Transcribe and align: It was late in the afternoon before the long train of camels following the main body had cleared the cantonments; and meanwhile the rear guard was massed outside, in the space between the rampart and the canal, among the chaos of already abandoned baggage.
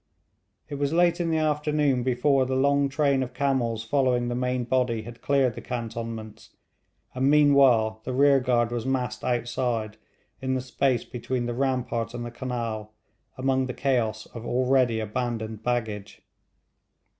It 0.67 0.79
was 0.79 0.91
late 0.93 1.19
in 1.19 1.29
the 1.29 1.37
afternoon 1.37 2.01
before 2.01 2.47
the 2.47 2.55
long 2.55 2.89
train 2.89 3.21
of 3.21 3.35
camels 3.35 3.83
following 3.83 4.29
the 4.29 4.33
main 4.35 4.63
body 4.63 5.03
had 5.03 5.21
cleared 5.21 5.53
the 5.53 5.61
cantonments; 5.61 6.55
and 7.13 7.29
meanwhile 7.29 8.01
the 8.03 8.11
rear 8.11 8.39
guard 8.39 8.71
was 8.71 8.83
massed 8.83 9.23
outside, 9.23 9.97
in 10.41 10.55
the 10.55 10.61
space 10.61 11.03
between 11.03 11.45
the 11.45 11.53
rampart 11.53 12.15
and 12.15 12.25
the 12.25 12.31
canal, 12.31 12.95
among 13.37 13.67
the 13.67 13.75
chaos 13.75 14.25
of 14.33 14.43
already 14.43 14.99
abandoned 14.99 15.61
baggage. 15.61 16.23